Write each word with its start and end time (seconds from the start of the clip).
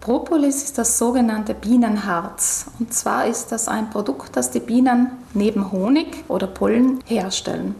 Propolis 0.00 0.62
ist 0.62 0.78
das 0.78 0.96
sogenannte 0.96 1.52
Bienenharz. 1.52 2.70
Und 2.78 2.94
zwar 2.94 3.26
ist 3.26 3.52
das 3.52 3.68
ein 3.68 3.90
Produkt, 3.90 4.34
das 4.34 4.50
die 4.50 4.60
Bienen 4.60 5.10
neben 5.34 5.72
Honig 5.72 6.24
oder 6.28 6.46
Pollen 6.46 7.00
herstellen. 7.04 7.74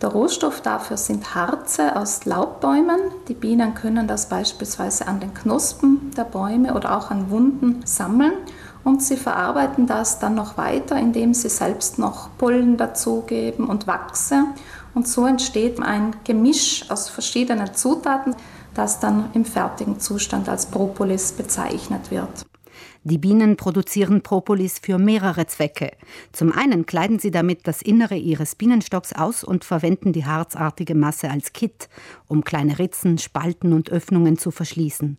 Der 0.00 0.08
Rohstoff 0.08 0.62
dafür 0.62 0.96
sind 0.96 1.34
Harze 1.34 1.94
aus 1.94 2.24
Laubbäumen. 2.24 2.98
Die 3.28 3.34
Bienen 3.34 3.74
können 3.74 4.08
das 4.08 4.30
beispielsweise 4.30 5.06
an 5.06 5.20
den 5.20 5.34
Knospen 5.34 6.12
der 6.16 6.24
Bäume 6.24 6.74
oder 6.74 6.96
auch 6.96 7.10
an 7.10 7.30
Wunden 7.30 7.82
sammeln 7.84 8.32
und 8.86 9.02
sie 9.02 9.16
verarbeiten 9.16 9.88
das 9.88 10.20
dann 10.20 10.36
noch 10.36 10.56
weiter, 10.56 10.96
indem 10.96 11.34
sie 11.34 11.48
selbst 11.48 11.98
noch 11.98 12.28
Pollen 12.38 12.76
dazugeben 12.76 13.66
und 13.68 13.88
Wachse. 13.88 14.44
Und 14.94 15.08
so 15.08 15.26
entsteht 15.26 15.82
ein 15.82 16.14
Gemisch 16.22 16.88
aus 16.88 17.08
verschiedenen 17.08 17.74
Zutaten, 17.74 18.36
das 18.76 19.00
dann 19.00 19.30
im 19.34 19.44
fertigen 19.44 20.00
Zustand 20.00 20.48
als 20.48 20.66
Propolis 20.66 21.32
bezeichnet 21.32 22.10
wird. 22.10 22.46
Die 23.04 23.18
Bienen 23.18 23.56
produzieren 23.56 24.22
Propolis 24.22 24.80
für 24.80 24.98
mehrere 24.98 25.46
Zwecke. 25.46 25.92
Zum 26.32 26.50
einen 26.52 26.86
kleiden 26.86 27.20
sie 27.20 27.30
damit 27.30 27.66
das 27.68 27.80
Innere 27.80 28.16
ihres 28.16 28.56
Bienenstocks 28.56 29.12
aus 29.12 29.44
und 29.44 29.64
verwenden 29.64 30.12
die 30.12 30.24
harzartige 30.24 30.96
Masse 30.96 31.30
als 31.30 31.52
Kit, 31.52 31.88
um 32.26 32.42
kleine 32.42 32.80
Ritzen, 32.80 33.18
Spalten 33.18 33.72
und 33.72 33.90
Öffnungen 33.90 34.38
zu 34.38 34.50
verschließen. 34.50 35.18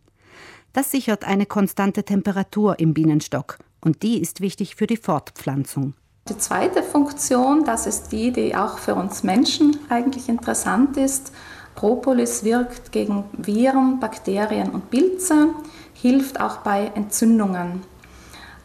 Das 0.74 0.90
sichert 0.90 1.24
eine 1.24 1.46
konstante 1.46 2.04
Temperatur 2.04 2.78
im 2.78 2.92
Bienenstock 2.92 3.58
und 3.80 4.02
die 4.02 4.20
ist 4.20 4.42
wichtig 4.42 4.76
für 4.76 4.86
die 4.86 4.98
Fortpflanzung. 4.98 5.94
Die 6.28 6.36
zweite 6.36 6.82
Funktion, 6.82 7.64
das 7.64 7.86
ist 7.86 8.12
die, 8.12 8.32
die 8.32 8.54
auch 8.54 8.76
für 8.76 8.94
uns 8.94 9.22
Menschen 9.22 9.78
eigentlich 9.88 10.28
interessant 10.28 10.98
ist. 10.98 11.32
Propolis 11.78 12.42
wirkt 12.42 12.90
gegen 12.90 13.22
Viren, 13.34 14.00
Bakterien 14.00 14.70
und 14.70 14.90
Pilze, 14.90 15.50
hilft 15.94 16.40
auch 16.40 16.56
bei 16.56 16.90
Entzündungen. 16.96 17.84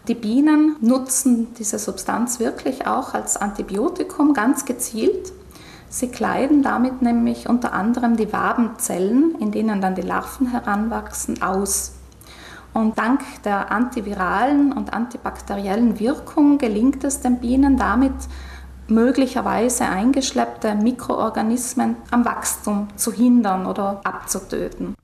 Die 0.08 0.16
Bienen 0.16 0.78
nutzen 0.82 1.54
diese 1.54 1.78
Substanz 1.78 2.40
wirklich 2.40 2.88
auch 2.88 3.14
als 3.14 3.38
Antibiotikum 3.38 4.34
ganz 4.34 4.66
gezielt. 4.66 5.32
Sie 5.90 6.08
kleiden 6.08 6.64
damit 6.64 7.04
nämlich 7.04 7.48
unter 7.48 7.74
anderem 7.74 8.18
die 8.18 8.34
Wabenzellen, 8.34 9.36
in 9.40 9.52
denen 9.52 9.80
dann 9.80 9.94
die 9.94 10.02
Larven 10.02 10.48
heranwachsen, 10.48 11.40
aus. 11.44 11.92
Und 12.74 12.98
dank 12.98 13.22
der 13.44 13.72
antiviralen 13.72 14.74
und 14.74 14.92
antibakteriellen 14.92 16.00
Wirkung 16.00 16.58
gelingt 16.58 17.04
es 17.04 17.22
den 17.22 17.40
Bienen 17.40 17.78
damit, 17.78 18.16
möglicherweise 18.88 19.86
eingeschleppte 19.86 20.76
Mikroorganismen 20.76 21.96
am 22.12 22.26
Wachstum 22.26 22.88
zu 22.96 23.12
hindern 23.12 23.66
oder 23.66 24.02
abzutöten. 24.04 24.96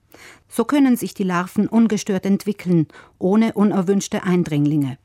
So 0.48 0.66
können 0.66 0.98
sich 0.98 1.14
die 1.14 1.24
Larven 1.24 1.68
ungestört 1.68 2.26
entwickeln, 2.26 2.88
ohne 3.20 3.54
unerwünschte 3.54 4.24
Eindringlinge. 4.24 4.98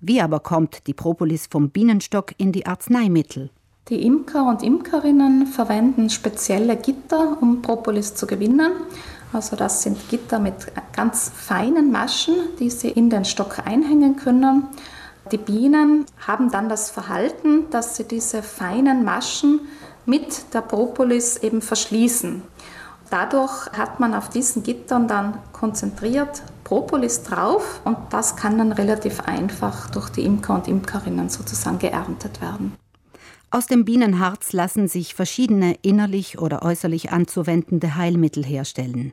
Wie 0.00 0.20
aber 0.20 0.40
kommt 0.40 0.86
die 0.86 0.94
Propolis 0.94 1.46
vom 1.46 1.70
Bienenstock 1.70 2.32
in 2.38 2.52
die 2.52 2.66
Arzneimittel? 2.66 3.50
Die 3.88 4.06
Imker 4.06 4.46
und 4.46 4.62
Imkerinnen 4.62 5.46
verwenden 5.46 6.10
spezielle 6.10 6.76
Gitter, 6.76 7.36
um 7.40 7.60
Propolis 7.60 8.14
zu 8.14 8.26
gewinnen. 8.26 8.72
Also 9.32 9.56
das 9.56 9.82
sind 9.82 10.08
Gitter 10.08 10.38
mit 10.38 10.54
ganz 10.94 11.30
feinen 11.34 11.90
Maschen, 11.90 12.34
die 12.58 12.70
Sie 12.70 12.88
in 12.88 13.10
den 13.10 13.24
Stock 13.24 13.58
einhängen 13.64 14.16
können. 14.16 14.68
Die 15.30 15.38
Bienen 15.38 16.06
haben 16.26 16.50
dann 16.50 16.68
das 16.68 16.90
Verhalten, 16.90 17.70
dass 17.70 17.96
sie 17.96 18.04
diese 18.04 18.42
feinen 18.42 19.04
Maschen 19.04 19.60
mit 20.06 20.54
der 20.54 20.62
Propolis 20.62 21.36
eben 21.36 21.62
verschließen. 21.62 22.42
Dadurch 23.10 23.66
hat 23.72 24.00
man 24.00 24.14
auf 24.14 24.28
diesen 24.28 24.62
Gittern 24.62 25.08
dann 25.08 25.38
konzentriert 25.52 26.42
Propolis 26.64 27.24
drauf 27.24 27.80
und 27.84 27.96
das 28.10 28.36
kann 28.36 28.56
dann 28.58 28.72
relativ 28.72 29.20
einfach 29.20 29.90
durch 29.90 30.10
die 30.10 30.24
Imker 30.24 30.54
und 30.54 30.68
Imkerinnen 30.68 31.28
sozusagen 31.28 31.80
geerntet 31.80 32.40
werden. 32.40 32.76
Aus 33.50 33.66
dem 33.66 33.84
Bienenharz 33.84 34.52
lassen 34.52 34.86
sich 34.86 35.16
verschiedene 35.16 35.74
innerlich 35.82 36.38
oder 36.38 36.62
äußerlich 36.62 37.10
anzuwendende 37.10 37.96
Heilmittel 37.96 38.44
herstellen. 38.44 39.12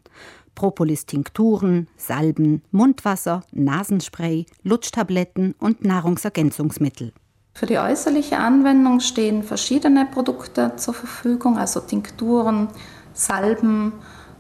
Propolis-Tinkturen, 0.57 1.87
Salben, 1.97 2.63
Mundwasser, 2.71 3.41
Nasenspray, 3.51 4.47
Lutschtabletten 4.63 5.53
und 5.59 5.85
Nahrungsergänzungsmittel. 5.85 7.13
Für 7.53 7.67
die 7.67 7.77
äußerliche 7.77 8.39
Anwendung 8.39 8.99
stehen 8.99 9.43
verschiedene 9.43 10.07
Produkte 10.11 10.73
zur 10.75 10.95
Verfügung, 10.95 11.59
also 11.59 11.79
Tinkturen, 11.79 12.69
Salben, 13.13 13.93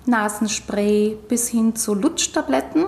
Nasenspray 0.07 1.17
bis 1.27 1.49
hin 1.49 1.75
zu 1.75 1.93
Lutschtabletten. 1.93 2.85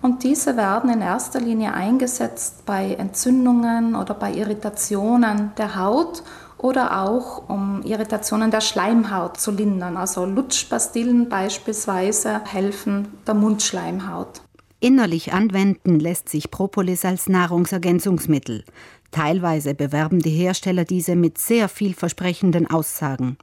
Und 0.00 0.22
diese 0.22 0.56
werden 0.56 0.90
in 0.90 1.00
erster 1.00 1.40
Linie 1.40 1.74
eingesetzt 1.74 2.64
bei 2.64 2.94
Entzündungen 2.94 3.96
oder 3.96 4.14
bei 4.14 4.32
Irritationen 4.32 5.50
der 5.58 5.74
Haut 5.76 6.22
oder 6.62 7.02
auch 7.02 7.48
um 7.48 7.82
Irritationen 7.82 8.50
der 8.50 8.60
Schleimhaut 8.60 9.38
zu 9.38 9.50
lindern. 9.50 9.96
Also 9.96 10.24
Lutschpastillen 10.24 11.28
beispielsweise 11.28 12.40
helfen 12.44 13.08
der 13.26 13.34
Mundschleimhaut. 13.34 14.40
Innerlich 14.80 15.32
anwenden 15.32 16.00
lässt 16.00 16.28
sich 16.28 16.50
Propolis 16.50 17.04
als 17.04 17.28
Nahrungsergänzungsmittel. 17.28 18.64
Teilweise 19.10 19.74
bewerben 19.74 20.20
die 20.20 20.30
Hersteller 20.30 20.84
diese 20.84 21.14
mit 21.14 21.38
sehr 21.38 21.68
vielversprechenden 21.68 22.68
Aussagen. 22.70 23.36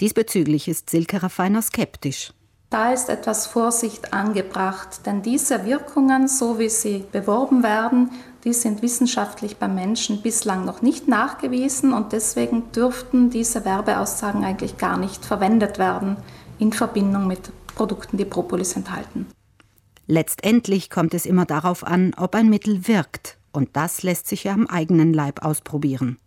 Diesbezüglich 0.00 0.68
ist 0.68 0.90
Silke 0.90 1.22
Raffiner 1.22 1.62
skeptisch. 1.62 2.32
Da 2.68 2.92
ist 2.92 3.08
etwas 3.08 3.46
Vorsicht 3.46 4.12
angebracht, 4.12 5.06
denn 5.06 5.22
diese 5.22 5.64
Wirkungen, 5.64 6.26
so 6.26 6.58
wie 6.58 6.68
sie 6.68 7.04
beworben 7.12 7.62
werden, 7.62 8.10
die 8.46 8.52
sind 8.52 8.80
wissenschaftlich 8.80 9.56
beim 9.56 9.74
Menschen 9.74 10.22
bislang 10.22 10.64
noch 10.64 10.80
nicht 10.80 11.08
nachgewiesen 11.08 11.92
und 11.92 12.12
deswegen 12.12 12.70
dürften 12.70 13.28
diese 13.28 13.64
Werbeaussagen 13.64 14.44
eigentlich 14.44 14.78
gar 14.78 14.96
nicht 14.96 15.24
verwendet 15.24 15.78
werden 15.80 16.16
in 16.60 16.72
Verbindung 16.72 17.26
mit 17.26 17.50
Produkten, 17.74 18.16
die 18.16 18.24
Propolis 18.24 18.76
enthalten. 18.76 19.26
Letztendlich 20.06 20.90
kommt 20.90 21.12
es 21.12 21.26
immer 21.26 21.44
darauf 21.44 21.84
an, 21.84 22.14
ob 22.16 22.36
ein 22.36 22.48
Mittel 22.48 22.86
wirkt, 22.86 23.36
und 23.50 23.70
das 23.72 24.04
lässt 24.04 24.28
sich 24.28 24.44
ja 24.44 24.52
am 24.52 24.68
eigenen 24.68 25.12
Leib 25.12 25.44
ausprobieren. 25.44 26.18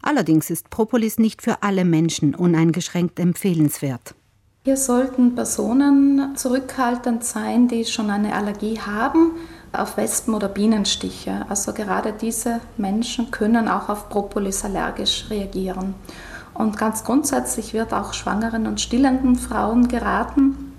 Allerdings 0.00 0.48
ist 0.48 0.70
Propolis 0.70 1.18
nicht 1.18 1.42
für 1.42 1.62
alle 1.62 1.84
Menschen 1.84 2.34
uneingeschränkt 2.34 3.20
empfehlenswert. 3.20 4.14
Hier 4.64 4.78
sollten 4.78 5.34
Personen 5.34 6.36
zurückhaltend 6.36 7.22
sein, 7.22 7.68
die 7.68 7.84
schon 7.84 8.08
eine 8.08 8.34
Allergie 8.34 8.78
haben 8.78 9.32
auf 9.72 9.96
Wespen- 9.96 10.34
oder 10.34 10.48
Bienenstiche. 10.48 11.46
Also 11.48 11.72
gerade 11.72 12.12
diese 12.12 12.60
Menschen 12.76 13.30
können 13.30 13.68
auch 13.68 13.88
auf 13.88 14.08
Propolis 14.08 14.64
allergisch 14.64 15.26
reagieren. 15.30 15.94
Und 16.54 16.76
ganz 16.76 17.04
grundsätzlich 17.04 17.72
wird 17.72 17.92
auch 17.92 18.12
schwangeren 18.12 18.66
und 18.66 18.80
stillenden 18.80 19.36
Frauen 19.36 19.88
geraten, 19.88 20.72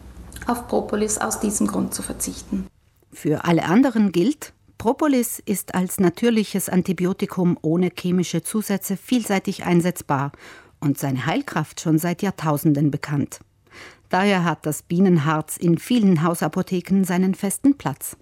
auf 0.48 0.68
Propolis 0.68 1.18
aus 1.18 1.40
diesem 1.40 1.68
Grund 1.68 1.94
zu 1.94 2.02
verzichten. 2.02 2.68
Für 3.14 3.46
alle 3.46 3.66
anderen 3.66 4.12
gilt, 4.12 4.54
Propolis 4.78 5.40
ist 5.40 5.76
als 5.76 6.00
natürliches 6.00 6.68
Antibiotikum 6.68 7.58
ohne 7.62 7.92
chemische 7.96 8.42
Zusätze 8.42 8.98
vielseitig 8.98 9.64
einsetzbar 9.64 10.32
und 10.80 10.98
seine 10.98 11.26
Heilkraft 11.26 11.82
schon 11.82 12.00
seit 12.00 12.22
Jahrtausenden 12.22 12.90
bekannt. 12.90 13.42
Daher 14.10 14.44
hat 14.44 14.66
das 14.66 14.82
Bienenharz 14.82 15.56
in 15.56 15.78
vielen 15.78 16.24
Hausapotheken 16.24 17.04
seinen 17.04 17.36
festen 17.36 17.78
Platz. 17.78 18.18